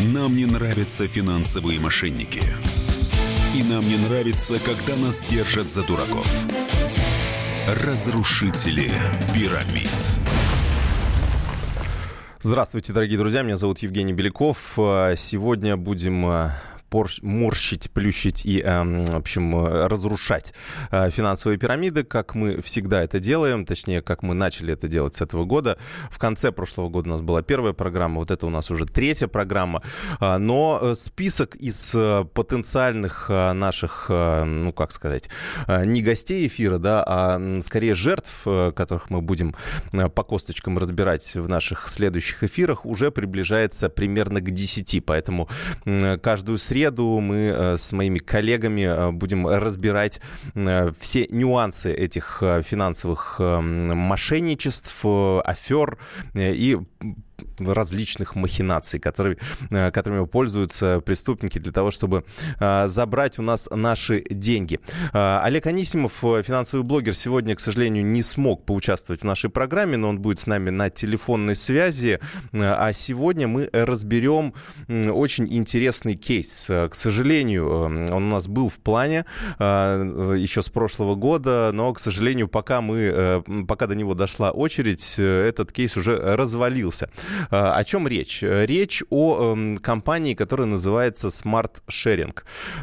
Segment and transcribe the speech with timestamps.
[0.00, 2.42] Нам не нравятся финансовые мошенники.
[3.54, 6.26] И нам не нравится, когда нас держат за дураков.
[7.68, 8.90] Разрушители
[9.34, 9.90] пирамид.
[12.40, 13.42] Здравствуйте, дорогие друзья.
[13.42, 14.72] Меня зовут Евгений Беляков.
[15.16, 16.50] Сегодня будем
[17.22, 20.52] морщить, плющить и, эм, в общем, разрушать
[20.90, 25.20] э, финансовые пирамиды, как мы всегда это делаем, точнее, как мы начали это делать с
[25.20, 25.78] этого года.
[26.10, 29.28] В конце прошлого года у нас была первая программа, вот это у нас уже третья
[29.28, 29.82] программа.
[30.18, 35.28] А, но э, список из э, потенциальных наших, ну, как сказать,
[35.68, 38.44] не гостей эфира, да, а скорее жертв,
[38.74, 39.54] которых мы будем
[39.92, 45.04] по косточкам разбирать в наших следующих эфирах, уже приближается примерно к 10.
[45.04, 45.48] Поэтому
[46.22, 50.20] каждую среду среду мы э, с моими коллегами э, будем разбирать
[50.54, 55.04] э, все нюансы этих финансовых мошенничеств,
[55.44, 55.98] афер
[56.34, 56.78] и
[57.60, 59.38] различных махинаций, которые,
[59.70, 62.24] э, которыми пользуются преступники для того, чтобы
[62.58, 64.80] э, забрать у нас наши деньги.
[65.12, 70.08] Э, Олег Анисимов, финансовый блогер, сегодня, к сожалению, не смог поучаствовать в нашей программе, но
[70.08, 72.20] он будет с нами на телефонной связи.
[72.52, 74.54] А сегодня мы разберем
[74.88, 76.66] очень интересный кейс.
[76.66, 79.24] К сожалению, он у нас был в плане
[79.58, 85.72] еще с прошлого года, но, к сожалению, пока мы, пока до него дошла очередь, этот
[85.72, 87.10] кейс уже развалился.
[87.50, 88.42] А, о чем речь?
[88.42, 92.36] Речь о эм, компании, которая называется Smart Sharing.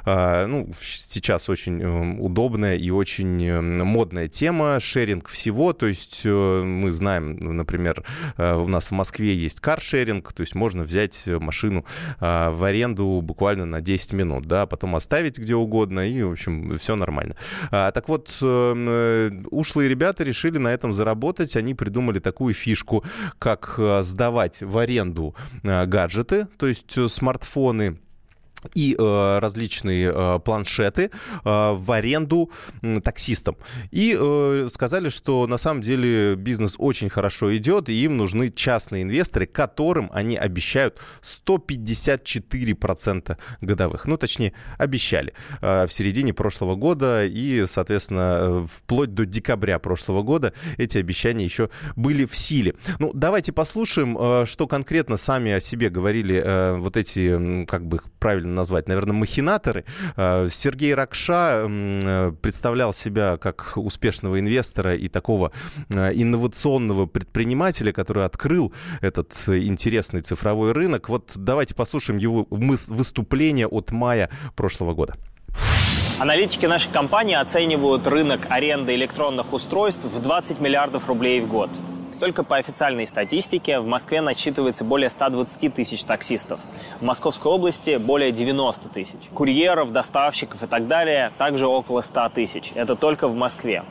[0.05, 4.79] А, ну, сейчас очень эм, удобная и очень эм, модная тема.
[4.79, 8.03] Шеринг всего, то есть э, мы знаем, например,
[8.37, 11.85] э, у нас в Москве есть каршеринг, то есть можно взять машину
[12.19, 16.77] а, в аренду буквально на 10 минут, да, потом оставить где угодно, и, в общем,
[16.77, 17.35] все нормально.
[17.71, 21.55] Так вот, э, ушлые ребята решили на этом заработать.
[21.55, 23.03] Они придумали такую фишку,
[23.39, 27.99] как сдавать сдавать в аренду э, гаджеты, то есть э, смартфоны,
[28.73, 31.11] и э, различные э, планшеты
[31.43, 32.51] э, в аренду
[32.81, 33.57] э, таксистам.
[33.91, 39.03] И э, сказали, что на самом деле бизнес очень хорошо идет, и им нужны частные
[39.03, 44.05] инвесторы, которым они обещают 154% годовых.
[44.05, 50.23] Ну, точнее, обещали э, в середине прошлого года, и, соответственно, э, вплоть до декабря прошлого
[50.23, 52.75] года эти обещания еще были в силе.
[52.99, 57.99] Ну, давайте послушаем, э, что конкретно сами о себе говорили э, вот эти, как бы
[58.16, 59.85] правильно правильно назвать, наверное, махинаторы.
[60.17, 65.53] Э, Сергей Ракша э, представлял себя как успешного инвестора и такого
[65.89, 71.07] э, инновационного предпринимателя, который открыл этот интересный цифровой рынок.
[71.07, 75.15] Вот давайте послушаем его выступление от мая прошлого года.
[76.19, 81.69] Аналитики нашей компании оценивают рынок аренды электронных устройств в 20 миллиардов рублей в год.
[82.19, 86.59] Только по официальной статистике в Москве насчитывается более 120 тысяч таксистов.
[86.99, 89.19] В Московской области более 90 тысяч.
[89.35, 92.71] Курьеров, доставщиков и так далее также около 100 тысяч.
[92.73, 93.83] Это только в Москве.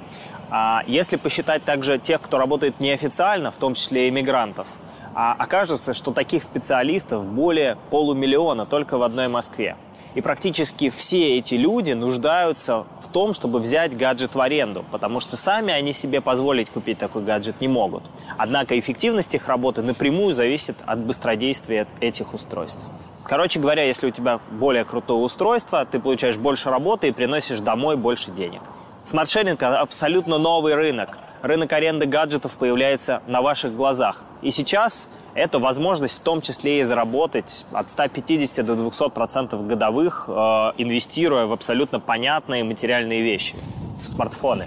[0.51, 4.67] А если посчитать также тех, кто работает неофициально, в том числе иммигрантов,
[5.15, 9.77] а окажется, что таких специалистов более полумиллиона только в одной Москве.
[10.17, 15.37] И практически все эти люди нуждаются в том, чтобы взять гаджет в аренду, потому что
[15.37, 18.03] сами они себе позволить купить такой гаджет не могут.
[18.39, 22.83] Однако эффективность их работы напрямую зависит от быстродействия этих устройств.
[23.25, 27.99] Короче говоря, если у тебя более крутое устройство, ты получаешь больше работы и приносишь домой
[27.99, 28.63] больше денег.
[29.05, 31.19] Смартшеринг– абсолютно новый рынок.
[31.47, 34.23] Рынок аренды гаджетов появляется на ваших глазах.
[34.43, 40.25] И сейчас это возможность в том числе и заработать от 150 до 200 процентов годовых,
[40.27, 40.33] э,
[40.77, 43.55] инвестируя в абсолютно понятные материальные вещи,
[44.03, 44.67] в смартфоны.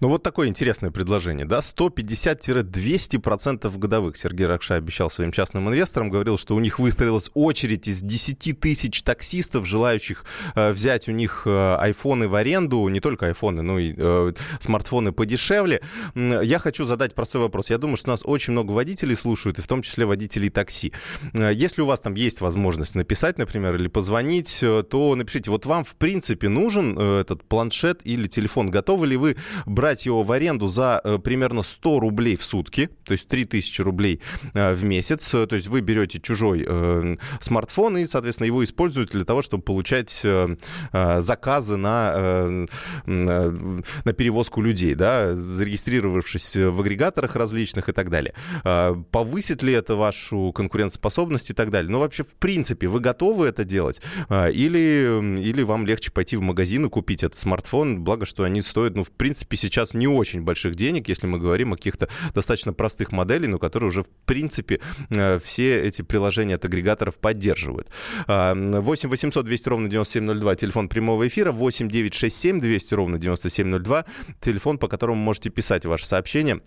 [0.00, 4.16] Ну, вот такое интересное предложение, да, 150-200% годовых.
[4.16, 9.02] Сергей Ракша обещал своим частным инвесторам, говорил, что у них выстроилась очередь из 10 тысяч
[9.02, 13.94] таксистов, желающих э, взять у них э, айфоны в аренду, не только айфоны, но и
[13.96, 15.80] э, смартфоны подешевле.
[16.14, 17.70] Я хочу задать простой вопрос.
[17.70, 20.92] Я думаю, что нас очень много водителей слушают, и в том числе водителей такси.
[21.32, 25.66] Э, если у вас там есть возможность написать, например, или позвонить, э, то напишите, вот
[25.66, 29.36] вам в принципе нужен э, этот планшет или телефон, готовы ли вы
[29.66, 34.20] брать его в аренду за э, примерно 100 рублей в сутки, то есть 3000 рублей
[34.54, 35.28] э, в месяц.
[35.30, 40.20] То есть вы берете чужой э, смартфон и, соответственно, его используете для того, чтобы получать
[40.24, 40.56] э,
[40.92, 42.66] э заказы на, э,
[43.06, 48.34] на перевозку людей, да, зарегистрировавшись в агрегаторах различных и так далее.
[48.64, 51.90] Э, повысит ли это вашу конкурентоспособность и так далее?
[51.90, 54.00] Ну, вообще, в принципе, вы готовы это делать?
[54.30, 58.94] Или, или вам легче пойти в магазин и купить этот смартфон, благо, что они стоят,
[58.94, 62.72] ну, в принципе, сейчас сейчас не очень больших денег, если мы говорим о каких-то достаточно
[62.72, 64.80] простых моделей, но которые уже, в принципе,
[65.10, 67.88] э, все эти приложения от агрегаторов поддерживают.
[68.26, 74.04] 8 800 200 ровно 9702, телефон прямого эфира, 8 967 200 ровно 9702,
[74.40, 76.60] телефон, по которому можете писать ваши сообщения.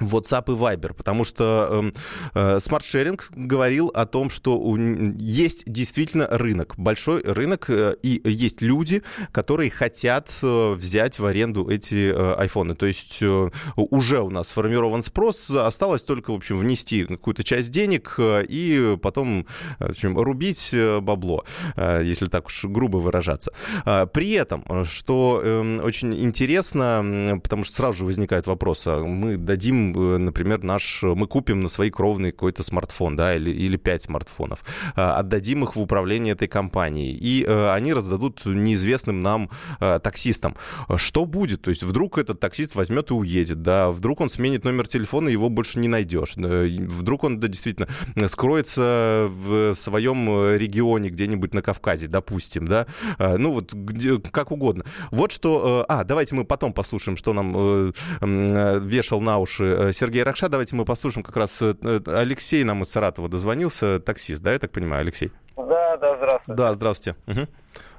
[0.00, 1.90] WhatsApp и Viber, потому что
[2.34, 8.62] э, SmartSharing говорил о том, что у, есть действительно рынок, большой рынок, э, и есть
[8.62, 9.02] люди,
[9.32, 12.74] которые хотят э, взять в аренду эти э, айфоны.
[12.74, 17.70] То есть э, уже у нас сформирован спрос, осталось только, в общем, внести какую-то часть
[17.70, 19.46] денег э, и потом
[19.78, 21.44] в общем, рубить э, бабло,
[21.76, 23.52] э, если так уж грубо выражаться.
[23.84, 29.36] Э, при этом, что э, очень интересно, потому что сразу же возникает вопрос, а мы
[29.36, 34.02] дадим Э, например, наш, мы купим на свои кровные какой-то смартфон, да, или, или 5
[34.02, 34.64] смартфонов,
[34.96, 40.56] э, отдадим их в управление этой компанией, и э, они раздадут неизвестным нам таксистам.
[40.96, 41.62] Что будет?
[41.62, 45.48] То есть вдруг этот таксист возьмет и уедет, да, вдруг он сменит номер телефона, его
[45.48, 47.88] больше не найдешь, вдруг он, да, действительно,
[48.28, 52.86] скроется в своем регионе где-нибудь на Кавказе, допустим, да,
[53.18, 54.84] ну вот где, как угодно.
[55.10, 55.84] Вот что...
[55.88, 60.48] А, давайте мы потом послушаем, что нам вешал на уши Э, Сергей Ракша.
[60.48, 61.74] Давайте мы послушаем как раз э,
[62.06, 65.30] Алексей нам из Саратова дозвонился, таксист, да, я так понимаю, Алексей?
[65.56, 66.58] Да, да, здравствуйте.
[66.58, 67.18] Да, здравствуйте.
[67.26, 67.48] Угу.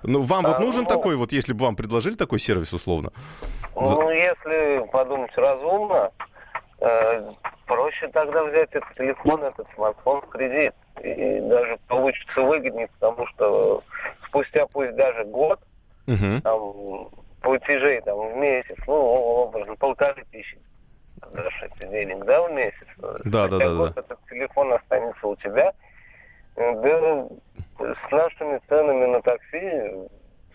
[0.04, 3.12] Ну, вам а, вот нужен ну, такой, вот если бы вам предложили такой сервис условно?
[3.76, 6.12] Ну, если подумать разумно,
[6.80, 7.32] э,
[7.66, 10.74] проще тогда взять этот телефон, этот смартфон в кредит.
[11.04, 13.84] И даже получится выгоднее, потому что
[14.28, 15.60] спустя пусть даже год,
[16.08, 16.42] угу.
[16.44, 17.10] там,
[17.42, 20.58] платежей там, в месяц, ну, образно, полторы тысячи
[21.34, 22.88] дашь денег, да, в месяц?
[22.98, 23.94] Да, да, да, да.
[23.96, 25.74] Этот телефон останется у тебя.
[26.56, 27.28] Да,
[27.80, 30.10] с нашими ценами на такси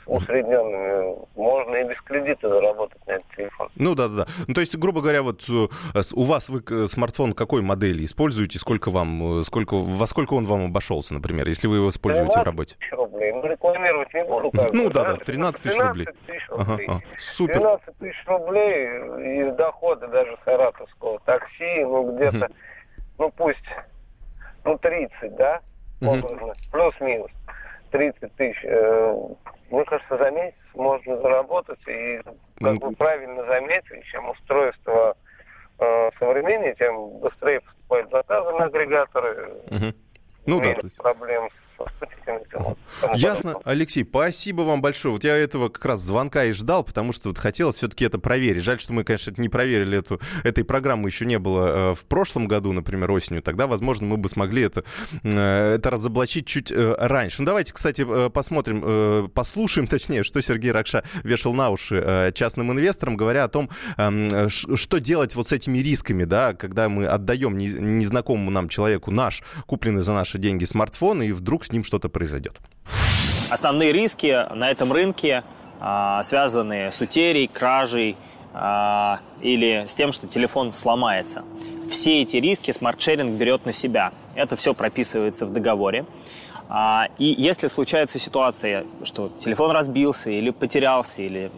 [0.06, 3.69] усредненными, можно и без кредита заработать на этот телефон.
[3.76, 4.26] Ну да, да, да.
[4.46, 8.90] Ну, то есть, грубо говоря, вот э, у вас вы смартфон какой модели используете, сколько
[8.90, 12.76] вам, э, сколько, во сколько он вам обошелся, например, если вы его используете в работе?
[13.22, 13.32] рублей.
[13.32, 14.50] Ну, рекламировать не буду.
[14.50, 16.06] Как ну да, да, 13 тысяч рублей.
[16.26, 16.87] тысяч рублей.
[16.87, 17.02] Ага, ага.
[17.19, 17.60] Супер.
[17.60, 18.87] 12 тысяч рублей
[19.49, 22.49] из дохода даже саратовского такси, ну где-то,
[23.19, 23.64] ну пусть,
[24.64, 25.60] ну 30, да,
[26.00, 27.31] плюс-минус.
[27.93, 28.59] 30 тысяч.
[28.65, 29.17] Э,
[29.71, 31.79] мне кажется, за месяц можно заработать.
[31.87, 32.21] И,
[32.59, 35.17] как вы правильно заметили, чем устройство
[35.79, 39.53] э, современнее, тем быстрее поступают заказы на агрегаторы.
[39.71, 39.94] Угу.
[40.47, 40.99] Ну да, то есть...
[40.99, 41.49] проблем
[43.14, 45.12] Ясно, Алексей, спасибо вам большое.
[45.12, 48.62] Вот я этого как раз звонка и ждал, потому что вот хотелось все-таки это проверить.
[48.62, 52.05] Жаль, что мы, конечно, это не проверили эту, этой программы еще не было э, в
[52.06, 53.43] прошлом году, например, осенью.
[53.43, 54.84] Тогда, возможно, мы бы смогли это,
[55.23, 57.43] э, это разоблачить чуть э, раньше.
[57.43, 63.44] Ну, давайте, кстати, посмотрим, послушаем, точнее, что Сергей Ракша вешал на уши частным инвесторам, говоря
[63.44, 68.69] о том, э, что делать вот с этими рисками, да, когда мы отдаем незнакомому нам
[68.69, 72.61] человеку наш, купленный за наши деньги смартфон, и вдруг с ним что-то произойдет.
[73.51, 75.45] Основные риски на этом рынке
[75.79, 78.17] а, связаны с утерей, кражей
[78.55, 81.45] а, или с тем, что телефон сломается.
[81.91, 84.13] Все эти риски смартшеринг берет на себя.
[84.35, 86.07] Это все прописывается в договоре.
[86.69, 91.51] А, и если случается ситуация, что телефон разбился или потерялся, или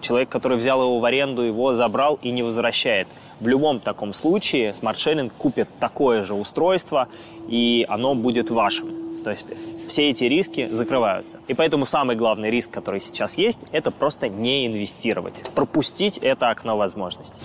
[0.00, 3.06] человек, который взял его в аренду, его забрал и не возвращает,
[3.38, 7.08] в любом таком случае смартшеринг купит такое же устройство,
[7.48, 9.07] и оно будет вашим.
[9.24, 9.46] То есть
[9.88, 11.40] все эти риски закрываются.
[11.48, 16.76] И поэтому самый главный риск, который сейчас есть, это просто не инвестировать, пропустить это окно
[16.76, 17.40] возможностей.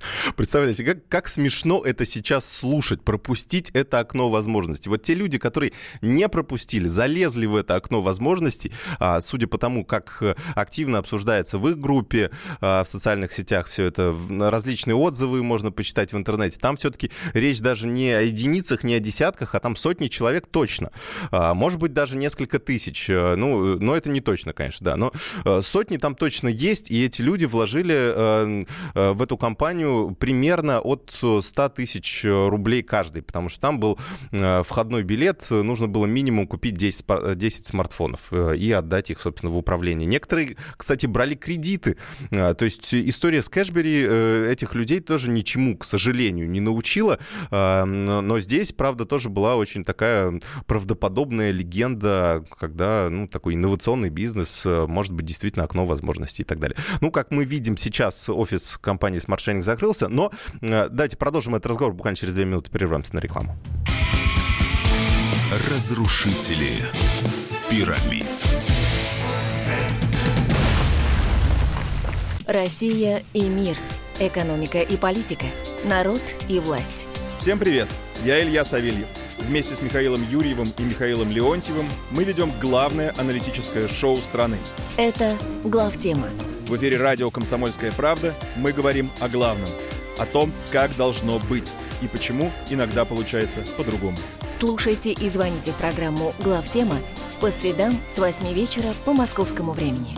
[0.36, 4.88] Представляете, как, как смешно это сейчас слушать, пропустить это окно возможностей.
[4.88, 9.84] Вот те люди, которые не пропустили, залезли в это окно возможностей, а, судя по тому,
[9.84, 15.42] как э, активно обсуждается в их группе, а, в социальных сетях все это, различные отзывы
[15.42, 19.60] можно почитать в интернете, там все-таки речь даже не о единицах, не о десятках, а
[19.60, 20.90] там сотни человек точно.
[21.30, 23.08] А, может быть, даже несколько тысяч.
[23.10, 24.96] Э, ну, но это не точно, конечно, да.
[24.96, 25.12] Но
[25.44, 28.64] э, сотни там точно есть, и эти люди вложили
[28.94, 29.87] в эту компанию
[30.18, 33.98] примерно от 100 тысяч рублей каждый, потому что там был
[34.32, 39.52] э, входной билет, нужно было минимум купить 10, 10 смартфонов э, и отдать их, собственно,
[39.52, 40.06] в управление.
[40.06, 41.96] Некоторые, кстати, брали кредиты.
[42.30, 43.98] Э, то есть история с Кэшбери
[44.50, 47.18] этих людей тоже ничему, к сожалению, не научила.
[47.50, 55.12] Но здесь, правда, тоже была очень такая правдоподобная легенда, когда ну, такой инновационный бизнес, может
[55.12, 56.76] быть, действительно окно возможностей и так далее.
[57.00, 61.70] Ну, как мы видим сейчас, офис компании Smart Sharing закрылся, но э, давайте продолжим этот
[61.70, 62.70] разговор буквально через две минуты.
[62.70, 63.56] Прервемся на рекламу.
[65.70, 66.78] Разрушители
[67.70, 68.26] пирамид.
[72.46, 73.76] Россия и мир.
[74.18, 75.46] Экономика и политика.
[75.84, 77.06] Народ и власть.
[77.38, 77.86] Всем привет!
[78.24, 79.06] Я Илья Савельев.
[79.38, 84.58] Вместе с Михаилом Юрьевым и Михаилом Леонтьевым мы ведем главное аналитическое шоу страны.
[84.96, 86.28] Это «Главтема».
[86.68, 89.70] В эфире радио «Комсомольская правда» мы говорим о главном.
[90.18, 91.72] О том, как должно быть
[92.02, 94.18] и почему иногда получается по-другому.
[94.52, 96.98] Слушайте и звоните в программу «Главтема»
[97.40, 100.14] по средам с 8 вечера по московскому времени.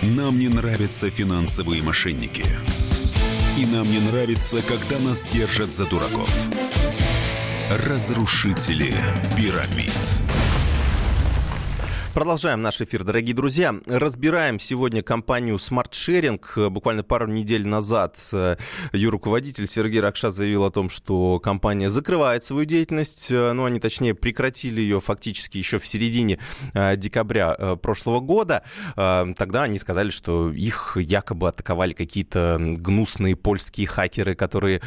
[0.00, 2.46] Нам не нравятся финансовые мошенники.
[3.58, 6.30] И нам не нравится, когда нас держат за дураков.
[7.70, 8.92] Разрушители
[9.36, 10.19] пирамид.
[12.20, 13.74] Продолжаем наш эфир, дорогие друзья.
[13.86, 16.68] Разбираем сегодня компанию Smart Sharing.
[16.68, 18.56] Буквально пару недель назад э,
[18.92, 23.28] ее руководитель Сергей Ракша заявил о том, что компания закрывает свою деятельность.
[23.30, 26.38] Э, ну, они, точнее, прекратили ее фактически еще в середине
[26.74, 28.64] э, декабря прошлого года.
[28.96, 34.82] Тогда они сказали, что их якобы атаковали какие-то гнусные польские хакеры, которые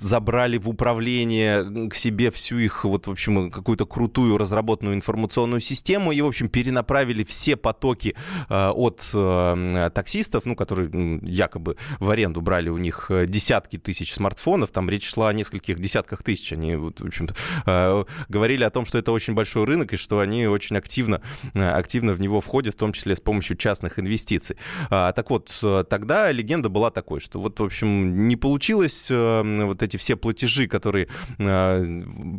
[0.00, 5.61] забрали в управление к себе всю их, вот, в общем, какую-то крутую разработанную информационную информационную
[5.62, 8.14] систему и, в общем, перенаправили все потоки
[8.48, 14.12] э, от э, таксистов, ну, которые якобы в аренду брали у них э, десятки тысяч
[14.12, 18.98] смартфонов, там речь шла о нескольких десятках тысяч, они, в общем-то, говорили о том, что
[18.98, 21.20] это очень большой рынок и что они очень активно,
[21.54, 24.56] активно в него входят, в том числе с помощью частных инвестиций.
[24.90, 25.50] А, так вот,
[25.88, 31.08] тогда легенда была такой, что вот, в общем, не получилось вот эти все платежи, которые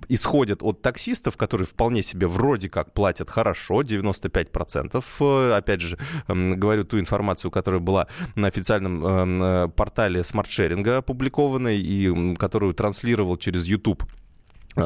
[0.10, 5.04] исходят от таксистов, которые вполне себе вроде как платят хорошо, 95%.
[5.20, 12.36] Э, опять же, говорю ту информацию, которая была на официальном э, портале смарт-шеринга опубликованной и
[12.36, 14.04] которую транслировал через YouTube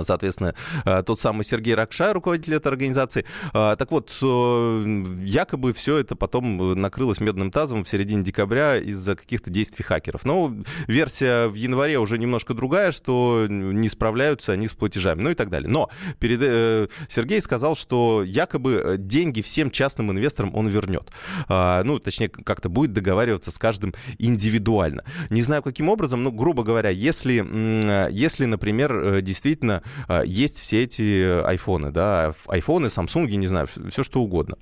[0.01, 0.53] соответственно,
[0.85, 3.25] а, тот самый Сергей Ракша, руководитель этой организации.
[3.53, 9.15] А, так вот, э, якобы все это потом накрылось медным тазом в середине декабря из-за
[9.15, 10.25] каких-то действий хакеров.
[10.25, 10.53] Но
[10.87, 15.49] версия в январе уже немножко другая, что не справляются они с платежами, ну и так
[15.49, 15.69] далее.
[15.69, 15.89] Но
[16.19, 21.11] перед, э, Сергей сказал, что якобы деньги всем частным инвесторам он вернет.
[21.49, 25.03] Ну, точнее, как-то будет договариваться с каждым индивидуально.
[25.29, 29.76] Не знаю, каким образом, но, грубо говоря, если, если например, э, действительно
[30.07, 34.57] а, есть все эти айфоны, да, айфоны, самсунги, не знаю, все что угодно.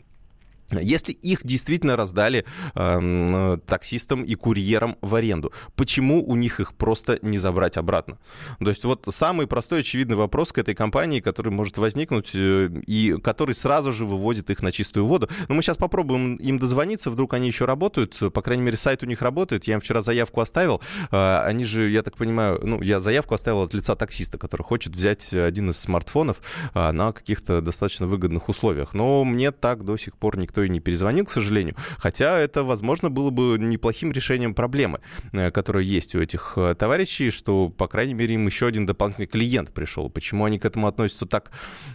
[0.72, 7.19] Если их действительно раздали э, таксистам и курьерам в аренду, почему у них их просто
[7.22, 8.17] не забрать обратно?
[8.60, 13.15] То есть вот самый простой очевидный вопрос к этой компании, который может возникнуть э, и
[13.24, 15.29] который сразу же выводит их на чистую воду.
[15.48, 19.05] Но мы сейчас попробуем им дозвониться, вдруг они еще работают, по крайней мере сайт у
[19.05, 19.65] них работает.
[19.65, 20.81] Я им вчера заявку оставил,
[21.12, 24.95] э, они же, я так понимаю, ну я заявку оставил от лица таксиста, который хочет
[24.95, 26.41] взять один из смартфонов
[26.74, 28.93] э, на каких-то достаточно выгодных условиях.
[28.93, 31.76] Но мне так до сих пор никто никто и не перезвонил, к сожалению.
[31.98, 35.00] Хотя это, возможно, было бы неплохим решением проблемы,
[35.34, 39.28] э, которая есть у этих э, товарищей, что, по крайней мере, им еще один дополнительный
[39.28, 40.10] клиент пришел.
[40.10, 41.52] Почему они к этому относятся так,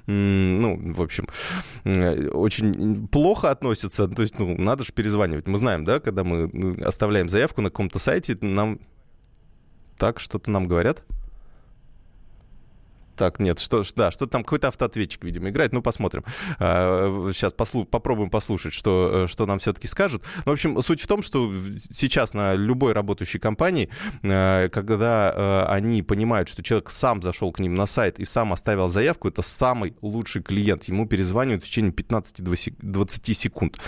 [0.06, 1.26] ну, в общем,
[1.84, 4.08] э, очень плохо относятся?
[4.08, 5.46] То есть, ну, надо же перезванивать.
[5.48, 6.50] Мы знаем, да, когда мы
[6.84, 8.78] оставляем заявку на каком-то сайте, нам
[9.96, 11.04] так что-то нам говорят?
[13.20, 15.74] Так, нет, что, да, что там какой-то автоответчик, видимо, играет.
[15.74, 16.24] Ну, посмотрим.
[16.58, 20.22] Сейчас а, послу, попробуем послушать, что, что нам все-таки скажут.
[20.46, 21.52] Ну, в общем, суть в том, что
[21.90, 23.90] сейчас на любой работающей компании,
[24.22, 28.54] а, когда а, они понимают, что человек сам зашел к ним на сайт и сам
[28.54, 30.84] оставил заявку, это самый лучший клиент.
[30.84, 33.78] Ему перезванивают в течение 15-20 секунд.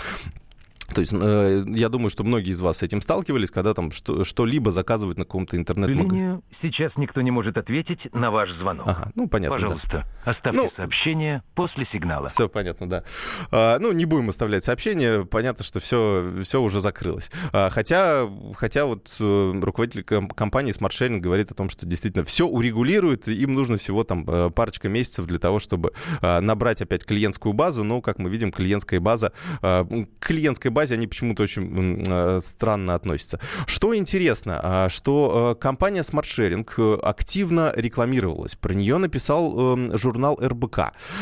[0.93, 4.23] То есть э, я думаю, что многие из вас с этим сталкивались, когда там что-
[4.23, 6.41] что-либо заказывают на каком-то интернет-магазине.
[6.61, 8.87] Сейчас никто не может ответить на ваш звонок.
[8.87, 9.57] Ага, ну понятно.
[9.57, 10.31] Пожалуйста, да.
[10.31, 12.27] оставьте ну, сообщение после сигнала.
[12.27, 13.03] Все понятно, да.
[13.51, 17.31] А, ну, не будем оставлять сообщение, понятно, что все, все уже закрылось.
[17.51, 22.45] А, хотя, хотя вот э, руководитель компании Smart Sharing говорит о том, что действительно все
[22.45, 27.53] урегулирует, им нужно всего там э, парочка месяцев для того, чтобы а, набрать опять клиентскую
[27.53, 29.87] базу, но, как мы видим, клиентская база, а,
[30.19, 33.39] клиентская база базе они почему-то очень э, странно относятся.
[33.67, 38.55] Что интересно, а, что э, компания Smart Sharing э, активно рекламировалась.
[38.55, 40.79] Про нее написал эм, журнал РБК.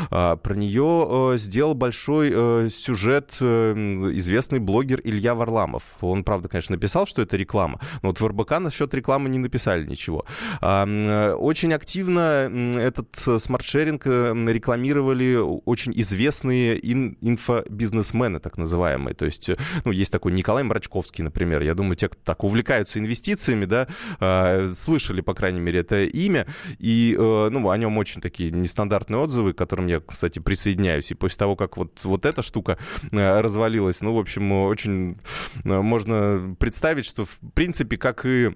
[0.09, 2.31] А, про нее сделал большой
[2.71, 5.83] сюжет известный блогер Илья Варламов.
[6.01, 9.85] Он, правда, конечно, написал, что это реклама, но вот в РБК насчет рекламы не написали
[9.85, 10.25] ничего.
[10.61, 12.49] А, очень активно
[12.79, 16.79] этот Smart Sharing рекламировали очень известные
[17.21, 19.13] инфобизнесмены, так называемые.
[19.13, 19.50] То есть
[19.85, 21.61] ну, есть такой Николай Мрачковский, например.
[21.61, 23.87] Я думаю, те, кто так увлекаются инвестициями, да,
[24.19, 26.47] э, слышали, по крайней мере, это имя.
[26.79, 31.11] И, э, ну, о нем очень такие нестандартные отзывы, к которым я, кстати, присоединяюсь.
[31.11, 32.77] И после того, как вот, вот эта штука
[33.11, 35.17] э, развалилась, ну, в общем, очень
[35.63, 38.55] э, можно представить, что, в принципе, как и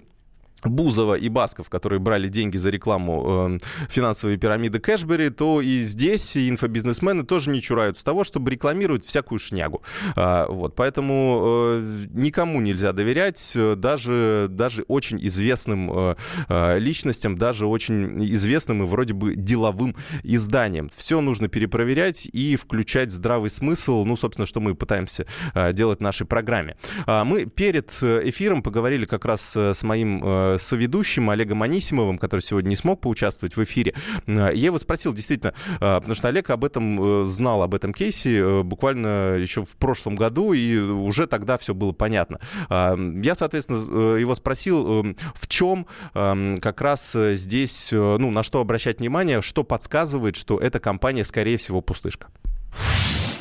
[0.65, 6.35] Бузова и Басков, которые брали деньги за рекламу э, финансовой пирамиды Кэшбери, то и здесь
[6.35, 9.81] инфобизнесмены тоже не чураются того, чтобы рекламировать всякую шнягу.
[10.15, 16.15] А, вот, поэтому э, никому нельзя доверять, э, даже, даже очень известным э,
[16.49, 20.89] э, личностям, даже очень известным и вроде бы деловым изданиям.
[20.89, 26.01] Все нужно перепроверять и включать здравый смысл, ну, собственно, что мы пытаемся э, делать в
[26.01, 26.77] нашей программе.
[27.05, 32.17] А мы перед э, эфиром поговорили как раз э, с моим э, соведущим Олегом Анисимовым,
[32.17, 33.93] который сегодня не смог поучаствовать в эфире.
[34.27, 37.93] Э, я его спросил, действительно, э, потому что Олег об этом э, знал, об этом
[37.93, 42.39] кейсе буквально еще в прошлом году, и уже тогда все было понятно.
[42.69, 49.63] Я, соответственно, его спросил, в чем как раз здесь, ну, на что обращать внимание, что
[49.63, 52.27] подсказывает, что эта компания, скорее всего, пустышка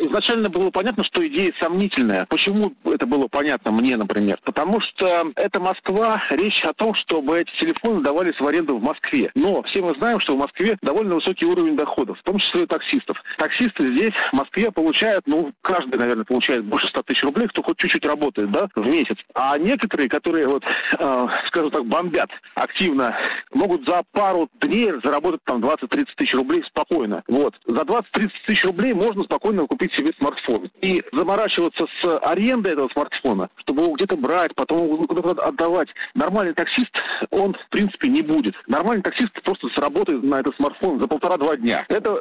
[0.06, 2.26] изначально было понятно, что идея сомнительная.
[2.26, 4.38] Почему это было понятно мне, например?
[4.44, 9.30] Потому что это Москва, речь о том, чтобы эти телефоны давались в аренду в Москве.
[9.34, 12.66] Но все мы знаем, что в Москве довольно высокий уровень доходов, в том числе и
[12.66, 13.22] таксистов.
[13.38, 17.78] Таксисты здесь, в Москве, получают, ну, каждый, наверное, получает больше 100 тысяч рублей, кто хоть
[17.78, 19.18] чуть-чуть работает, да, в месяц.
[19.34, 20.64] А некоторые, которые, вот,
[20.98, 23.16] э, скажем так, бомбят активно,
[23.52, 27.22] могут за пару дней заработать там 20-30 тысяч рублей спокойно.
[27.28, 27.54] Вот.
[27.66, 30.70] За 20-30 тысяч рублей можно спокойно купить себе смартфон.
[30.80, 36.54] И заморачиваться с арендой этого смартфона, чтобы его где-то брать, потом его куда-то отдавать, нормальный
[36.54, 36.92] таксист,
[37.30, 38.54] он, в принципе, не будет.
[38.66, 41.84] Нормальный таксист просто сработает на этот смартфон за полтора-два дня.
[41.88, 42.18] Это,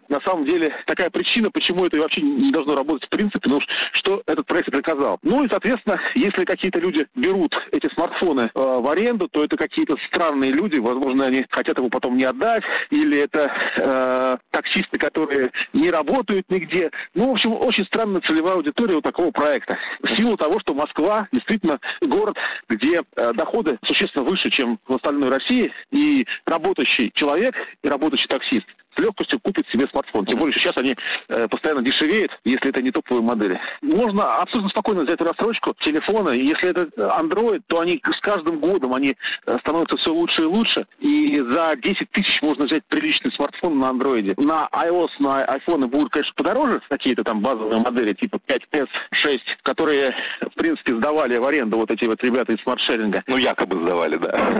[0.08, 3.60] на самом деле, такая причина, почему это вообще не должно работать в принципе, потому
[3.92, 5.18] что этот проект приказал.
[5.22, 9.96] Ну и, соответственно, если какие-то люди берут эти смартфоны э, в аренду, то это какие-то
[10.06, 15.90] странные люди, возможно, они хотят его потом не отдать, или это э, таксисты, которые не
[15.90, 16.90] работают нигде.
[17.14, 19.78] Ну, в общем, очень странная целевая аудитория у такого проекта.
[20.02, 22.36] В силу того, что Москва действительно город,
[22.68, 28.66] где э, доходы существенно выше, чем в остальной России, и работающий человек, и работающий таксист
[28.94, 30.26] с легкостью купит себе смартфон.
[30.26, 30.96] Тем более, что сейчас они
[31.28, 33.60] э, постоянно дешевеют, если это не топовые модели.
[33.82, 38.94] Можно абсолютно спокойно взять рассрочку телефона, и если это Android, то они с каждым годом
[38.94, 43.78] они э, становятся все лучше и лучше, и за 10 тысяч можно взять приличный смартфон
[43.78, 44.34] на Android.
[44.42, 50.14] На iOS, на iPhone будут, конечно, подороже, какие-то там базовые модели типа 5S, 6, которые,
[50.40, 53.22] в принципе, сдавали в аренду вот эти вот ребята из смартшеринга.
[53.26, 54.58] Ну, якобы сдавали, да.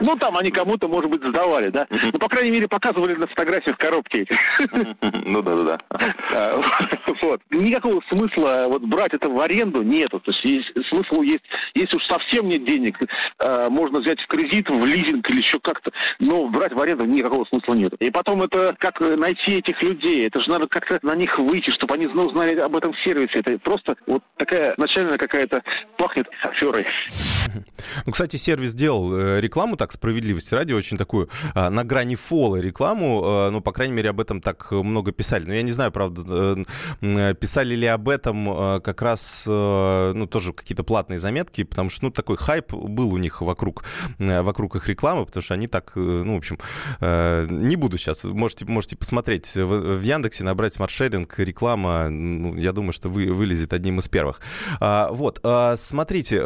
[0.00, 1.86] Ну, там они кому-то, может быть, сдавали, да.
[1.90, 4.26] Ну, по крайней мере, показывали на фотографии в коробке
[5.24, 5.78] Ну да, да,
[6.30, 6.62] да.
[7.22, 7.40] Вот.
[7.50, 10.20] Никакого смысла вот брать это в аренду нету.
[10.20, 12.98] То есть, есть смысл есть, если уж совсем нет денег,
[13.38, 17.44] э, можно взять в кредит, в лизинг или еще как-то, но брать в аренду никакого
[17.44, 17.94] смысла нет.
[17.94, 21.94] И потом это как найти этих людей, это же надо как-то на них выйти, чтобы
[21.94, 23.40] они знали об этом сервисе.
[23.40, 25.62] Это просто вот такая начальная какая-то
[25.96, 26.86] пахнет аферой.
[28.06, 32.56] Ну, кстати, сервис делал э, рекламу, так, справедливости ради, очень такую а, на грани фола
[32.56, 35.46] рекламу, а, ну, по крайней мере, об этом так много писали.
[35.46, 36.64] Но я не знаю, правда,
[37.00, 42.10] э, писали ли об этом как раз, ну, тоже какие-то платные заметки, потому что, ну,
[42.10, 43.84] такой хайп был у них вокруг,
[44.18, 46.58] вокруг их рекламы, потому что они так, ну, в общем,
[47.00, 52.92] не буду сейчас, можете, можете посмотреть в, Яндексе, набрать Smart Sharing, реклама, ну, я думаю,
[52.92, 54.40] что вы, вылезет одним из первых.
[54.80, 56.40] А, вот, а, смотрите,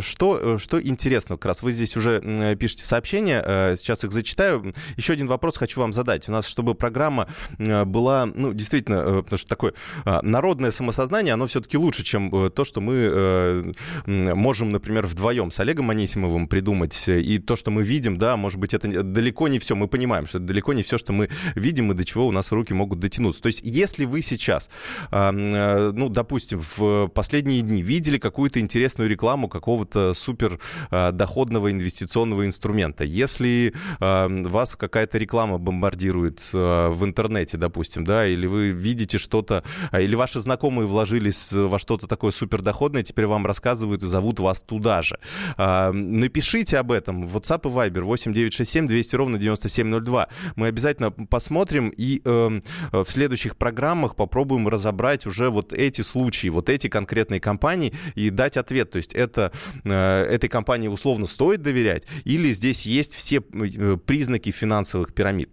[0.00, 4.74] что, что интересно, как раз вы здесь уже пишете сообщения, сейчас их зачитаю.
[4.96, 6.28] Еще один вопрос хочу вам задать сказать.
[6.28, 9.72] У нас, чтобы программа э, была, ну, действительно, э, потому что такое
[10.04, 13.72] а, народное самосознание, оно все-таки лучше, чем э, то, что мы
[14.06, 17.08] можем, например, вдвоем с Олегом Анисимовым придумать.
[17.08, 19.74] И то, что мы видим, да, может быть, это далеко не все.
[19.74, 22.52] Мы понимаем, что это далеко не все, что мы видим и до чего у нас
[22.52, 23.42] руки могут дотянуться.
[23.42, 24.70] То есть, если вы сейчас,
[25.10, 30.58] а, ну, допустим, в последние дни видели какую-то интересную рекламу какого-то супер
[30.90, 38.26] а, доходного инвестиционного инструмента, если вас какая-то реклама бомбардирует, цитирует э, в интернете, допустим, да,
[38.26, 43.44] или вы видите что-то, а, или ваши знакомые вложились во что-то такое супердоходное, теперь вам
[43.46, 45.18] рассказывают и зовут вас туда же.
[45.56, 50.28] А, напишите об этом в WhatsApp и Viber 8967 200 ровно 9702.
[50.54, 52.60] Мы обязательно посмотрим и э,
[52.92, 58.56] в следующих программах попробуем разобрать уже вот эти случаи, вот эти конкретные компании и дать
[58.56, 58.92] ответ.
[58.92, 59.50] То есть это,
[59.84, 65.50] э, этой компании условно стоит доверять или здесь есть все признаки финансовых пирамид.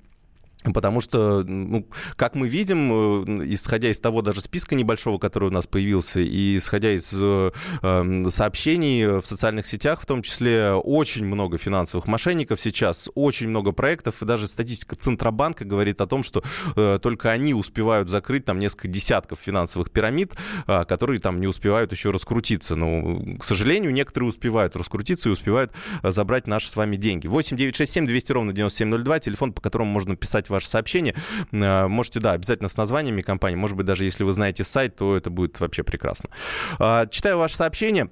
[0.73, 5.51] Потому что, ну, как мы видим, э, исходя из того даже списка небольшого, который у
[5.51, 11.25] нас появился, и исходя из э, эм, сообщений в социальных сетях, в том числе, очень
[11.25, 16.43] много финансовых мошенников сейчас, очень много проектов, и даже статистика Центробанка говорит о том, что
[16.75, 20.33] э, только они успевают закрыть там несколько десятков финансовых пирамид,
[20.67, 22.75] э, которые там не успевают еще раскрутиться.
[22.75, 25.71] Но, ну, к сожалению, некоторые успевают раскрутиться и успевают
[26.01, 27.27] э, забрать наши с вами деньги.
[27.27, 31.15] 8 9 6 7 200 ровно 9702, телефон, по которому можно писать ваше сообщение.
[31.51, 33.57] Э, можете, да, обязательно с названиями компании.
[33.57, 36.29] Может быть, даже если вы знаете сайт, то это будет вообще прекрасно.
[36.79, 38.09] А, читаю ваше сообщение.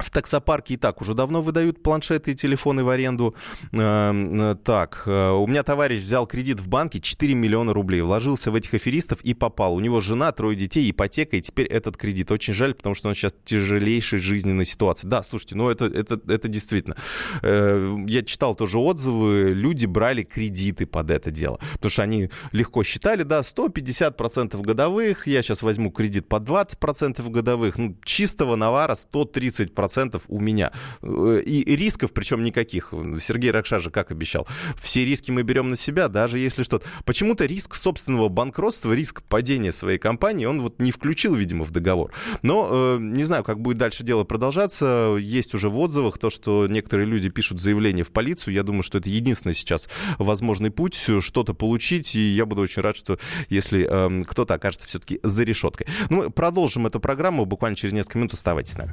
[0.00, 3.34] В таксопарке и так уже давно выдают планшеты и телефоны в аренду.
[3.72, 8.50] Эм, э, так, э, у меня товарищ взял кредит в банке 4 миллиона рублей, вложился
[8.50, 9.74] в этих аферистов и попал.
[9.74, 12.30] У него жена, трое детей, ипотека, и теперь этот кредит.
[12.30, 15.06] Очень жаль, потому что он сейчас в тяжелейшей жизненной ситуации.
[15.06, 16.96] Да, слушайте, ну это, это, это действительно.
[17.42, 22.82] Э, я читал тоже отзывы, люди брали кредиты под это дело, потому что они легко
[22.82, 29.89] считали, да, 150% годовых, я сейчас возьму кредит по 20% годовых, ну, чистого навара 130%
[29.90, 30.70] процентов у меня.
[31.02, 32.94] Э, и рисков, причем никаких.
[33.20, 34.46] Сергей Ракша же как обещал.
[34.80, 36.86] Все риски мы берем на себя, даже если что-то.
[37.04, 42.12] Почему-то риск собственного банкротства, риск падения своей компании, он вот не включил, видимо, в договор.
[42.42, 45.16] Но э, не знаю, как будет дальше дело продолжаться.
[45.18, 48.54] Есть уже в отзывах то, что некоторые люди пишут заявление в полицию.
[48.54, 52.14] Я думаю, что это единственный сейчас возможный путь что-то получить.
[52.14, 55.88] И я буду очень рад, что если э, кто-то окажется все-таки за решеткой.
[56.10, 57.44] Ну, продолжим эту программу.
[57.44, 58.92] Буквально через несколько минут оставайтесь с нами.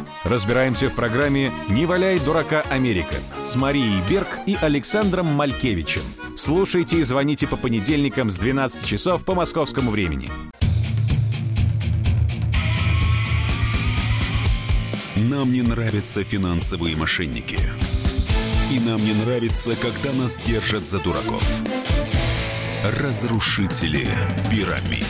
[0.23, 6.03] Разбираемся в программе «Не валяй дурака Америка» с Марией Берг и Александром Малькевичем.
[6.35, 10.29] Слушайте и звоните по понедельникам с 12 часов по московскому времени.
[15.15, 17.57] Нам не нравятся финансовые мошенники.
[18.71, 21.43] И нам не нравится, когда нас держат за дураков.
[22.83, 24.07] Разрушители
[24.51, 25.05] пирамид.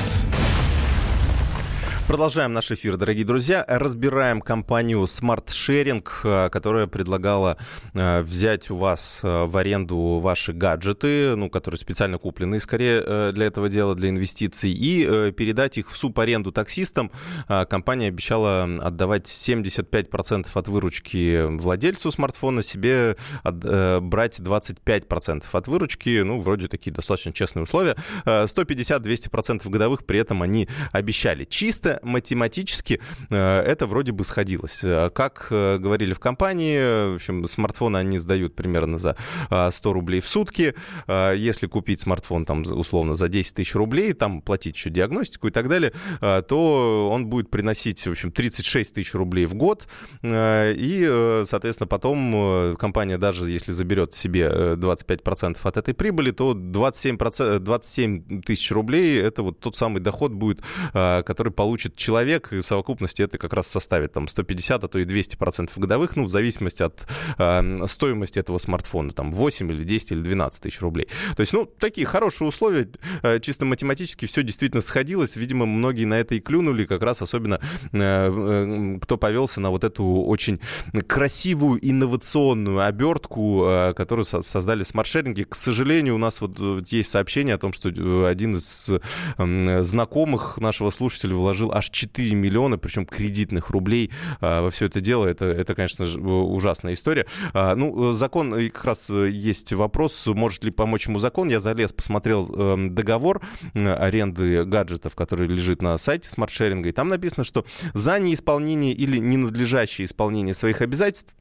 [2.12, 3.64] Продолжаем наш эфир, дорогие друзья.
[3.70, 7.56] Разбираем компанию Smart Sharing, э, которая предлагала
[7.94, 13.46] э, взять у вас э, в аренду ваши гаджеты, ну, которые специально куплены, скорее, для
[13.46, 17.12] этого дела, для инвестиций, и передать их в субаренду таксистам.
[17.48, 26.24] Компания обещала отдавать 75% от выручки владельцу смартфона, себе брать 25% от выручки.
[26.24, 27.96] Ну, вроде такие достаточно честные условия.
[28.26, 31.46] 150-200% годовых при этом они обещали.
[31.46, 34.84] Чисто математически э, это вроде бы сходилось.
[34.84, 39.16] Э, как э, говорили в компании, в общем, смартфоны они сдают примерно за
[39.50, 40.76] 100 рублей в сутки.
[41.08, 45.68] Если купить смартфон там условно за 10 тысяч рублей, там платить еще диагностику и так
[45.70, 49.88] далее, то он будет приносить, в общем, 36 тысяч рублей в год.
[50.24, 58.42] И, соответственно, потом компания даже если заберет себе 25% от этой прибыли, то 27%, 27
[58.42, 60.62] тысяч рублей это вот тот самый доход будет,
[60.94, 65.00] который получит получит человек, и в совокупности это как раз составит там 150, а то
[65.00, 69.84] и 200 процентов годовых, ну, в зависимости от э, стоимости этого смартфона, там 8 или
[69.84, 71.08] 10 или 12 тысяч рублей.
[71.36, 72.88] То есть, ну, такие хорошие условия,
[73.24, 77.60] э, чисто математически все действительно сходилось, видимо, многие на это и клюнули, как раз особенно
[77.92, 80.60] э, э, кто повелся на вот эту очень
[81.08, 85.44] красивую инновационную обертку, э, которую со создали смарт-шеринги.
[85.44, 86.60] К сожалению, у нас вот
[86.92, 88.90] есть сообщение о том, что э, один из
[89.38, 95.02] э, знакомых нашего слушателя вложил аж 4 миллиона, причем кредитных рублей а, во все это
[95.02, 95.26] дело.
[95.26, 97.26] Это, это конечно, ужасная история.
[97.54, 101.50] А, ну, закон, как раз э, есть вопрос, может ли помочь ему закон.
[101.50, 103.42] Я залез, посмотрел эм, договор
[103.74, 110.06] аренды гаджетов, который лежит на сайте смарт-шеринга, и там написано, что за неисполнение или ненадлежащее
[110.06, 111.36] исполнение своих обязательств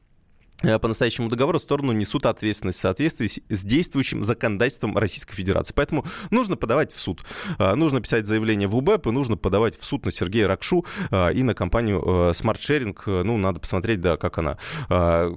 [0.61, 5.73] по настоящему договору сторону несут ответственность в соответствии с действующим законодательством Российской Федерации.
[5.75, 7.21] Поэтому нужно подавать в суд.
[7.57, 11.33] Э, нужно писать заявление в УБЭП и нужно подавать в суд на Сергея Ракшу э,
[11.33, 13.23] и на компанию Smart Sharing.
[13.23, 14.57] Ну, надо посмотреть, да, как она,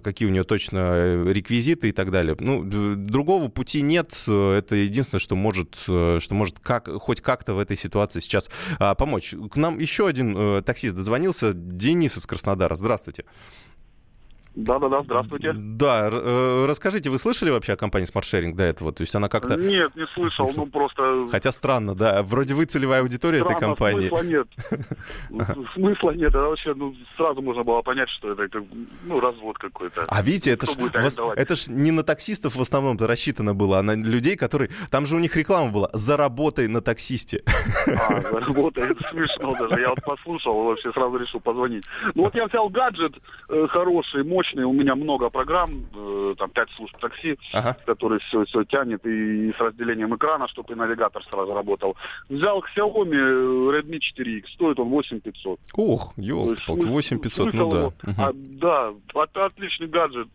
[0.03, 2.37] какие у нее точно реквизиты и так далее.
[2.39, 2.63] Ну,
[2.97, 4.13] другого пути нет.
[4.27, 8.51] Это единственное, что может, что может как, хоть как-то в этой ситуации сейчас
[8.99, 9.35] помочь.
[9.51, 11.53] К нам еще один таксист дозвонился.
[11.55, 12.75] Денис из Краснодара.
[12.75, 13.25] Здравствуйте.
[14.55, 15.53] Да-да-да, здравствуйте.
[15.53, 18.93] Да, э, расскажите, вы слышали вообще о компании Smart Sharing до этого?
[18.93, 19.57] То есть она как-то...
[19.57, 21.27] Нет, не слышал, ну просто...
[21.31, 24.09] Хотя странно, да, вроде вы целевая аудитория странно, этой компании.
[24.09, 24.49] смысла нет.
[25.75, 28.63] Смысла нет, это вообще, ну, сразу можно было понять, что это, как,
[29.05, 30.05] ну, развод какой-то.
[30.07, 30.71] А видите, это ж,
[31.37, 34.71] это ж не на таксистов в основном-то рассчитано было, а на людей, которые...
[34.91, 37.43] Там же у них реклама была «Заработай на таксисте».
[37.87, 39.81] А, заработай, это смешно даже.
[39.81, 41.85] Я вот послушал, вообще сразу решил позвонить.
[42.15, 43.15] Ну вот я взял гаджет
[43.49, 47.77] э, хороший, мощный, мощный, у меня много программ, э, там пять служб такси, ага.
[47.87, 51.97] которые все, все тянет, и, и с разделением экрана, чтобы и навигатор сразу работал.
[52.29, 55.61] Взял Xiaomi э, Redmi 4X, стоит он 8500.
[55.75, 57.87] Ох, елки 8500, ну да.
[57.87, 57.95] Угу.
[58.19, 60.29] А, да, от, отличный гаджет,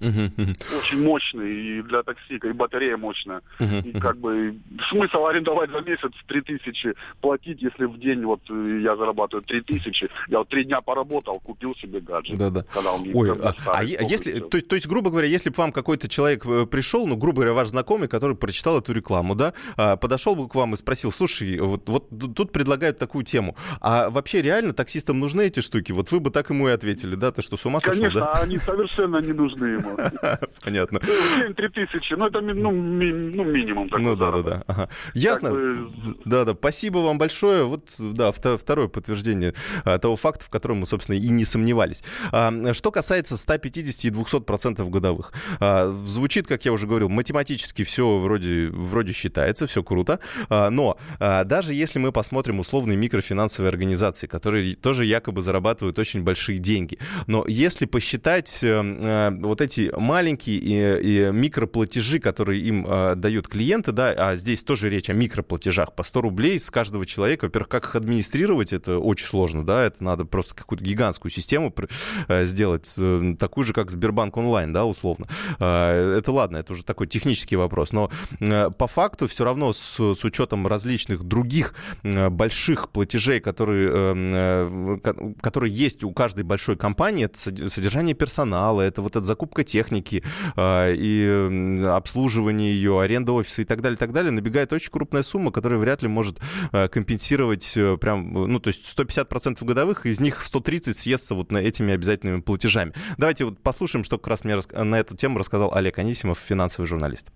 [0.00, 3.42] очень мощный и для такси, и батарея мощная.
[3.58, 4.56] И как бы
[4.90, 10.38] смысл арендовать за месяц 3000 платить, если в день вот э, я зарабатываю 3000, я
[10.38, 12.38] вот три дня поработал, купил себе гаджет.
[12.38, 12.64] Да-да.
[13.14, 16.66] Ой, а, а если, то, то есть, грубо говоря, если бы вам какой-то человек э,
[16.66, 20.54] пришел, ну, грубо говоря, ваш знакомый, который прочитал эту рекламу, да, а, подошел бы к
[20.54, 25.46] вам и спросил, слушай, вот, вот тут предлагают такую тему, а вообще реально таксистам нужны
[25.46, 25.92] эти штуки?
[25.92, 28.32] Вот вы бы так ему и ответили, да, ты что, с ума сошел, Конечно, да?
[28.34, 29.96] они совершенно не нужны ему.
[30.64, 31.00] Понятно.
[31.00, 34.64] В день 3000, ну это ну, ми, ну, минимум такой Ну да, да, да.
[34.66, 34.88] Ага.
[35.14, 35.50] Ясно.
[35.50, 35.90] Бы...
[36.24, 37.64] Да, да, спасибо вам большое.
[37.64, 39.54] Вот, да, второе подтверждение
[39.84, 42.02] а, того факта, в котором мы, собственно, и не сомневались.
[42.32, 45.32] А, что касается 150 и 200 процентов годовых.
[45.60, 50.20] А, звучит, как я уже говорил, математически все вроде, вроде считается, все круто.
[50.48, 56.98] Но даже если мы посмотрим условные микрофинансовые организации, которые тоже якобы зарабатывают очень большие деньги,
[57.26, 63.48] но если посчитать э, э, вот эти маленькие и, и микроплатежи, которые им э, дают
[63.48, 67.46] клиенты, да, а здесь тоже речь о микроплатежах по 100 рублей с каждого человека.
[67.46, 71.74] Во-первых, как их администрировать, это очень сложно, да, это надо просто какую-то гигантскую систему
[72.28, 75.26] э, сделать, э, такую же, как Сбербанк онлайн, да, условно.
[75.58, 79.98] Э, это ладно, это уже такой технический вопрос, но э, по факту все равно с,
[79.98, 85.00] с учетом различных других больших платежей, которые,
[85.40, 90.24] которые есть у каждой большой компании, это содержание персонала, это вот эта закупка техники
[90.56, 95.52] э, и обслуживание ее, аренда офиса и так далее, так далее, набегает очень крупная сумма,
[95.52, 96.40] которая вряд ли может
[96.72, 101.58] э, компенсировать э, прям, ну, то есть 150% годовых, из них 130 съестся вот на
[101.58, 102.92] этими обязательными платежами.
[103.18, 107.30] Давайте вот послушаем, что как раз мне на эту тему рассказал Олег Анисимов, финансовый журналист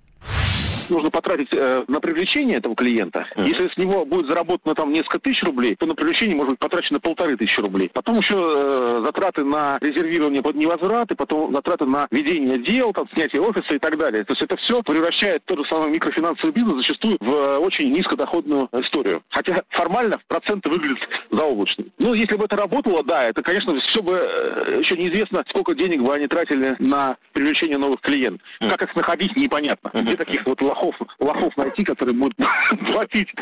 [0.90, 3.26] нужно потратить э, на привлечение этого клиента.
[3.34, 3.48] Mm-hmm.
[3.48, 7.00] Если с него будет заработано там несколько тысяч рублей, то на привлечение может быть потрачено
[7.00, 7.90] полторы тысячи рублей.
[7.92, 13.08] Потом еще э, затраты на резервирование под невозврат, и потом затраты на ведение дел, там,
[13.12, 14.24] снятие офиса и так далее.
[14.24, 18.68] То есть это все превращает тот же самый микрофинансовый бизнес зачастую в э, очень низкодоходную
[18.72, 19.22] историю.
[19.30, 21.84] Хотя формально проценты выглядят заоблачно.
[21.98, 26.02] Ну, если бы это работало, да, это, конечно, все бы э, еще неизвестно, сколько денег
[26.02, 28.46] бы они тратили на привлечение новых клиентов.
[28.60, 29.90] Как их находить, непонятно.
[29.94, 32.36] Где таких вот лохов лохов, лохов найти, которые будут
[32.92, 33.34] платить.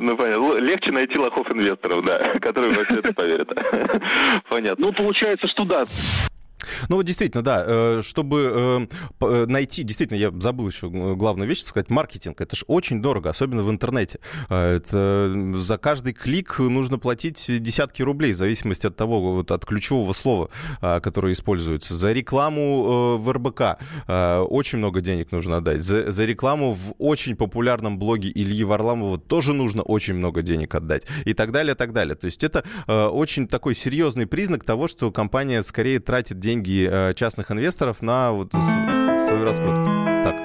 [0.00, 0.58] Ну, понятно.
[0.58, 3.48] Легче найти лохов-инвесторов, да, которые во все это поверят.
[4.48, 4.86] Понятно.
[4.86, 5.86] Ну, получается, что да.
[6.88, 8.88] Ну вот действительно, да, э, чтобы
[9.20, 13.30] э, э, найти, действительно, я забыл еще главную вещь сказать, маркетинг, это же очень дорого,
[13.30, 14.18] особенно в интернете.
[14.48, 20.12] Это за каждый клик нужно платить десятки рублей, в зависимости от того, вот от ключевого
[20.12, 21.94] слова, которое используется.
[21.94, 23.78] За рекламу в РБК
[24.50, 25.82] очень много денег нужно отдать.
[25.82, 31.06] За, за рекламу в очень популярном блоге Ильи Варламова тоже нужно очень много денег отдать.
[31.24, 32.14] И так далее, так далее.
[32.14, 37.12] То есть это очень такой серьезный признак того, что компания скорее тратит деньги деньги э,
[37.12, 39.84] частных инвесторов на вот свою раскрутку.
[40.24, 40.36] Так.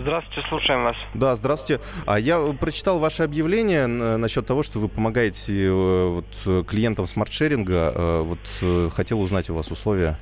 [0.00, 0.96] Здравствуйте, слушаем вас.
[1.12, 1.82] Да, здравствуйте.
[2.06, 7.92] А я прочитал ваше объявление насчет того, что вы помогаете э, вот, клиентам смарт-шеринга.
[7.94, 10.16] Э, вот хотел узнать у вас условия.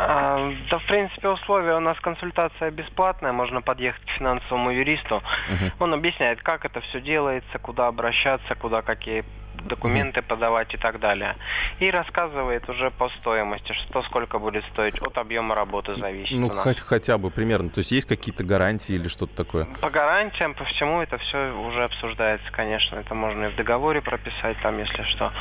[0.00, 5.16] А, да, в принципе, условия у нас консультация бесплатная, можно подъехать к финансовому юристу.
[5.16, 5.72] Uh-huh.
[5.80, 9.24] Он объясняет, как это все делается, куда обращаться, куда какие
[9.66, 11.36] документы подавать и так далее.
[11.78, 16.36] И рассказывает уже по стоимости, что сколько будет стоить, от объема работы зависит.
[16.36, 17.70] Ну, хоть, хотя бы примерно.
[17.70, 19.66] То есть есть какие-то гарантии или что-то такое?
[19.80, 22.96] По гарантиям, по всему это все уже обсуждается, конечно.
[22.96, 25.32] Это можно и в договоре прописать, там, если что.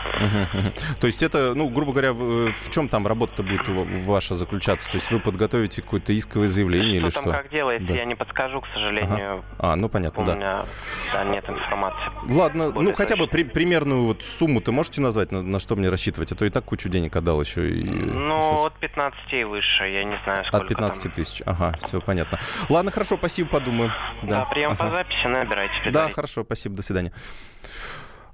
[1.00, 4.90] То есть это, ну, грубо говоря, в, в чем там работа будет ваша заключаться?
[4.90, 7.32] То есть вы подготовите какое-то исковое заявление что или там что?
[7.32, 9.44] как делается, я не подскажу, к сожалению.
[9.60, 10.36] А, ну понятно, У да.
[10.36, 10.66] меня
[11.14, 12.12] да, нет информации.
[12.30, 15.90] Ладно, ну хотя бы при, примерную вот сумму ты можете назвать, на, на что мне
[15.90, 16.32] рассчитывать?
[16.32, 17.70] А то и так кучу денег отдал еще.
[17.70, 17.84] И...
[17.84, 21.12] Ну, от 15 и выше, я не знаю, сколько От 15 там.
[21.12, 22.40] тысяч, ага, все понятно.
[22.70, 23.92] Ладно, хорошо, спасибо, подумаю.
[24.24, 24.86] Да, да прием ага.
[24.86, 25.92] по записи, набирайте.
[25.92, 27.12] Да, хорошо, спасибо, до свидания.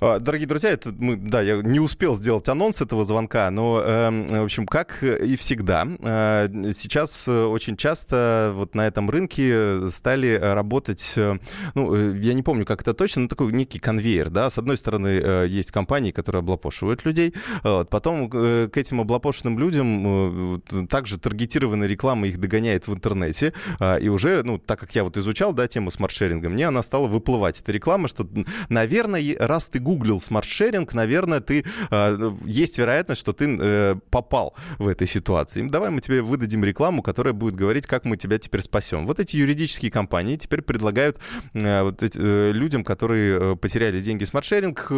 [0.05, 4.41] А, дорогие друзья, это мы, да, я не успел сделать анонс этого звонка, но, э,
[4.41, 11.13] в общем, как и всегда, э, сейчас очень часто вот на этом рынке стали работать,
[11.15, 11.37] э,
[11.73, 14.77] ну, э, я не помню, как это точно, но такой некий конвейер, да, с одной
[14.77, 20.85] стороны, э, есть компании, которые облапошивают людей, вот, потом э, к этим облапошенным людям э,
[20.89, 25.15] также таргетированная реклама их догоняет в интернете, э, и уже, ну, так как я вот
[25.15, 28.27] изучал, да, тему Smart Sharing а, мне она стала выплывать, эта реклама, что,
[28.67, 34.55] наверное, раз ты гуглил Smart Sharing, наверное, ты, э, есть вероятность, что ты э, попал
[34.79, 35.67] в этой ситуации.
[35.67, 39.05] Давай мы тебе выдадим рекламу, которая будет говорить, как мы тебя теперь спасем.
[39.05, 41.19] Вот эти юридические компании теперь предлагают
[41.53, 44.91] э, вот эти, э, людям, которые потеряли деньги Smart Sharing,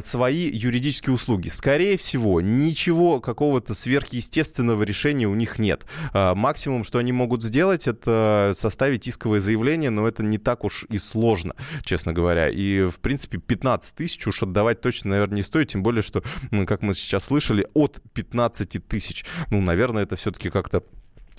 [0.00, 1.48] свои юридические услуги.
[1.48, 5.84] Скорее всего, ничего какого-то сверхъестественного решения у них нет.
[6.12, 10.98] Максимум, что они могут сделать, это составить исковое заявление, но это не так уж и
[10.98, 12.48] сложно, честно говоря.
[12.48, 16.22] И, в принципе, 15 тысяч уж отдавать точно, наверное, не стоит, тем более, что,
[16.66, 19.24] как мы сейчас слышали, от 15 тысяч.
[19.50, 20.82] Ну, наверное, это все-таки как-то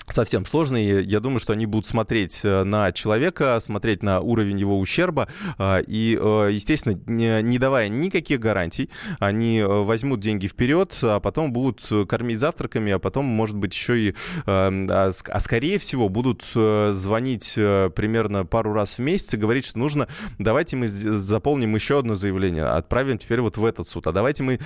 [0.08, 1.02] совсем сложные.
[1.02, 5.82] Я думаю, что они будут смотреть э, на человека, смотреть на уровень его ущерба э,
[5.86, 12.38] и, э, естественно, не давая никаких гарантий, они возьмут деньги вперед, а потом будут кормить
[12.38, 14.14] завтраками, а потом, может быть, еще и,
[14.46, 20.08] а, а скорее всего, будут звонить примерно пару раз в месяц и говорить, что нужно,
[20.38, 24.58] давайте мы заполним еще одно заявление, отправим теперь вот в этот суд, а давайте мы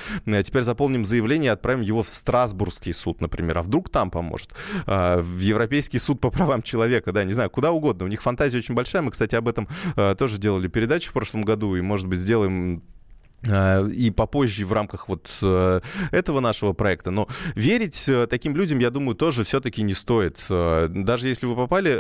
[0.43, 4.51] теперь заполним заявление и отправим его в Страсбургский суд, например, а вдруг там поможет
[4.87, 8.05] а, в Европейский суд по правам человека, да, не знаю, куда угодно.
[8.05, 9.03] У них фантазия очень большая.
[9.03, 12.83] Мы, кстати, об этом э, тоже делали передачу в прошлом году, и, может быть, сделаем
[13.43, 17.11] и попозже в рамках вот э, этого нашего проекта.
[17.11, 20.45] Но верить э, таким людям, я думаю, тоже все-таки не стоит.
[20.49, 21.91] Даже если вы попали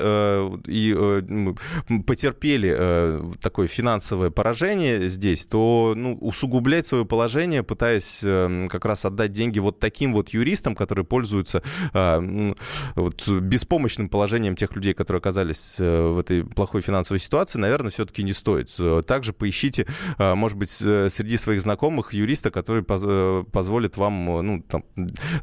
[0.66, 9.33] и потерпели такое финансовое поражение здесь, то ну, усугублять свое положение, пытаясь как раз отдать
[9.33, 16.18] деньги вот таким вот юристам, которые пользуются вот, беспомощным положением тех людей, которые оказались в
[16.18, 18.70] этой плохой финансовой ситуации, наверное, все-таки не стоит.
[19.07, 19.87] Также поищите,
[20.18, 24.83] может быть, среди среди своих знакомых юриста, который поз э, позволит вам э, ну, там,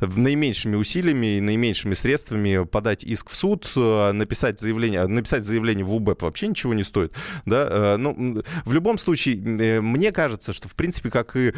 [0.02, 5.94] наименьшими усилиями и наименьшими средствами подать иск в суд, э, написать заявление, написать заявление в
[5.94, 7.14] УБЭП вообще ничего не стоит.
[7.46, 7.96] Да?
[7.98, 9.38] Ну, в любом случае,
[9.82, 11.54] мне кажется, что, в принципе, как и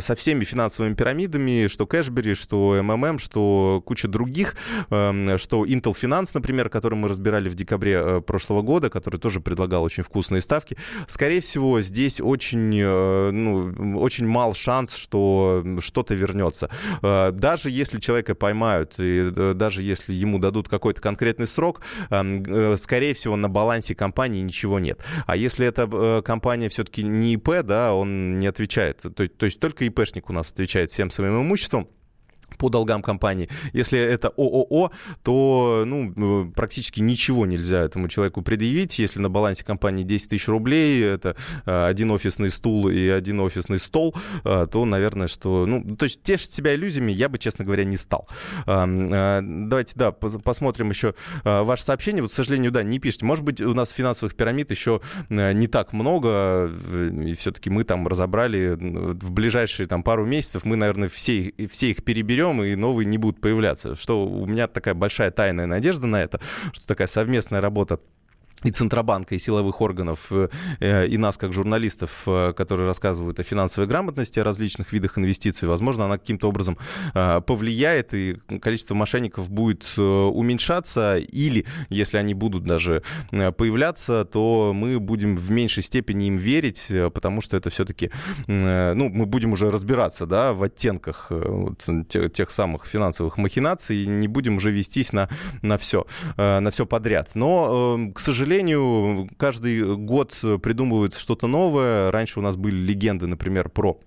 [0.00, 4.56] со всеми финансовыми пирамидами, что Кэшбери, что МММ, что куча других,
[4.90, 9.82] эм, что Intel Finance, например, который мы разбирали в декабре прошлого года, который тоже предлагал
[9.82, 12.86] очень вкусные ставки, скорее всего, здесь очень
[13.32, 13.65] ну,
[13.96, 16.70] очень мал шанс, что что-то вернется.
[17.02, 22.42] Э, даже если человека поймают, и э, даже если ему дадут какой-то конкретный срок, эм,
[22.42, 25.00] э, скорее всего, на балансе компании ничего нет.
[25.26, 29.02] А если эта компания все-таки не ИП, да, он не отвечает.
[29.14, 31.88] То, есть только ИПшник у нас отвечает всем своим имуществом
[32.56, 33.48] по долгам компании.
[33.72, 34.90] Если это ООО,
[35.22, 38.98] то ну, практически ничего нельзя этому человеку предъявить.
[38.98, 43.78] Если на балансе компании 10 тысяч рублей, это э, один офисный стул и один офисный
[43.78, 44.14] стол,
[44.44, 45.66] э, то, наверное, что...
[45.66, 48.28] Ну, то есть тешить себя иллюзиями я бы, честно говоря, не стал.
[48.66, 51.14] Э, давайте, да, посмотрим еще
[51.44, 52.22] ваше сообщение.
[52.22, 53.24] Вот, к сожалению, да, не пишите.
[53.24, 56.70] Может быть, у нас финансовых пирамид еще не так много,
[57.24, 62.04] и все-таки мы там разобрали в ближайшие там пару месяцев, мы, наверное, все, все их
[62.04, 63.94] переберем уберем, и новые не будут появляться.
[63.94, 66.40] Что у меня такая большая тайная надежда на это,
[66.72, 68.00] что такая совместная работа
[68.66, 70.32] и Центробанка, и силовых органов,
[70.80, 75.68] э, и нас, как журналистов, э, которые рассказывают о финансовой грамотности, о различных видах инвестиций,
[75.68, 76.76] возможно, она каким-то образом
[77.14, 84.98] э, повлияет, и количество мошенников будет уменьшаться, или, если они будут даже появляться, то мы
[84.98, 88.10] будем в меньшей степени им верить, потому что это все-таки,
[88.46, 94.06] ну, мы будем уже разбираться, да, в оттенках вот, тех, тех самых финансовых махинаций, и
[94.06, 95.28] не будем уже вестись на,
[95.62, 97.30] на все, на все подряд.
[97.34, 102.10] Но, к сожалению, сожалению, каждый год придумывается что-то новое.
[102.10, 104.00] Раньше у нас были легенды, например, про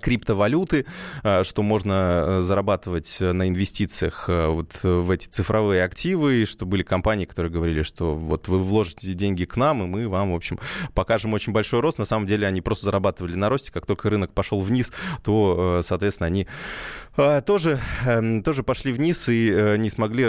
[0.00, 0.86] криптовалюты,
[1.22, 6.66] а, что можно э, зарабатывать на инвестициях э, вот в эти цифровые активы, и что
[6.66, 10.34] были компании, которые говорили, что вот вы вложите деньги к нам, и мы вам, в
[10.34, 10.58] общем,
[10.94, 11.98] покажем очень большой рост.
[11.98, 13.72] На самом деле они просто зарабатывали на росте.
[13.72, 16.46] Как только рынок пошел вниз, то, э, соответственно, они
[17.46, 20.24] тоже, эм, тоже пошли вниз и не смогли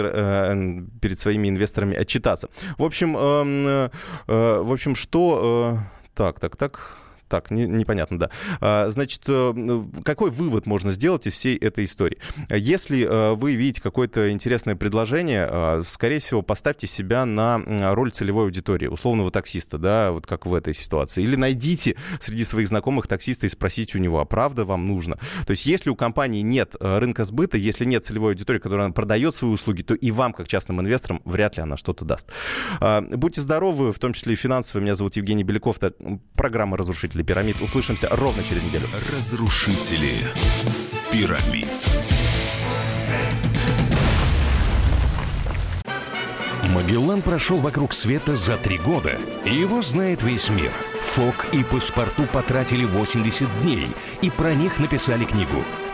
[1.00, 2.48] перед своими инвесторами отчитаться.
[2.78, 3.90] В общем, эм,
[4.26, 5.78] в общем, что...
[6.16, 6.99] Так, так, так
[7.30, 8.30] так, не, непонятно, да.
[8.60, 12.18] А, значит, э, какой вывод можно сделать из всей этой истории?
[12.50, 17.62] Если э, вы видите какое-то интересное предложение, э, скорее всего, поставьте себя на
[17.94, 21.22] роль целевой аудитории, условного таксиста, да, вот как в этой ситуации.
[21.22, 25.16] Или найдите среди своих знакомых таксиста и спросите у него, а правда вам нужно?
[25.46, 29.52] То есть если у компании нет рынка сбыта, если нет целевой аудитории, которая продает свои
[29.52, 32.28] услуги, то и вам, как частным инвесторам, вряд ли она что-то даст.
[32.80, 34.82] А, будьте здоровы, в том числе и финансово.
[34.82, 35.76] Меня зовут Евгений Беляков.
[35.80, 35.94] Это
[36.34, 36.76] программа
[37.20, 37.60] «Разрушители пирамид».
[37.60, 38.86] Услышимся ровно через неделю.
[39.12, 40.18] Разрушители
[41.12, 41.68] пирамид.
[46.64, 50.72] Магеллан прошел вокруг света за три года, и его знает весь мир.
[51.00, 53.88] Фок и паспорту потратили 80 дней,
[54.22, 55.64] и про них написали книгу.